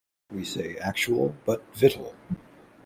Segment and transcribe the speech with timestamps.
[0.31, 2.15] We say actual, but victual